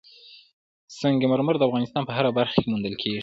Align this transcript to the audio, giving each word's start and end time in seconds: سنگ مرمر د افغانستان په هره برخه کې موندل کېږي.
سنگ 0.99 1.19
مرمر 1.31 1.55
د 1.57 1.63
افغانستان 1.67 2.03
په 2.05 2.13
هره 2.17 2.31
برخه 2.37 2.57
کې 2.61 2.69
موندل 2.71 2.95
کېږي. 3.01 3.19